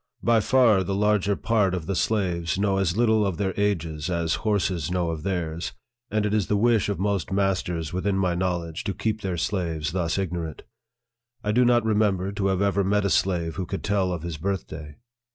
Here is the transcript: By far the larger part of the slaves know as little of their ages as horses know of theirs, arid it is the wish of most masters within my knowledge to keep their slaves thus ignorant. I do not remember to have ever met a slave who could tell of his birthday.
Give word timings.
By 0.23 0.39
far 0.39 0.83
the 0.83 0.95
larger 0.95 1.35
part 1.35 1.75
of 1.75 1.85
the 1.85 1.95
slaves 1.95 2.57
know 2.57 2.77
as 2.79 2.97
little 2.97 3.23
of 3.23 3.37
their 3.37 3.53
ages 3.55 4.09
as 4.09 4.33
horses 4.41 4.89
know 4.89 5.11
of 5.11 5.21
theirs, 5.21 5.73
arid 6.11 6.25
it 6.25 6.33
is 6.33 6.47
the 6.47 6.57
wish 6.57 6.89
of 6.89 6.97
most 6.97 7.31
masters 7.31 7.93
within 7.93 8.17
my 8.17 8.33
knowledge 8.33 8.83
to 8.85 8.95
keep 8.95 9.21
their 9.21 9.37
slaves 9.37 9.91
thus 9.91 10.17
ignorant. 10.17 10.63
I 11.43 11.51
do 11.51 11.63
not 11.63 11.85
remember 11.85 12.31
to 12.31 12.47
have 12.47 12.63
ever 12.63 12.83
met 12.83 13.05
a 13.05 13.11
slave 13.11 13.57
who 13.57 13.67
could 13.67 13.83
tell 13.83 14.11
of 14.11 14.23
his 14.23 14.37
birthday. 14.37 14.97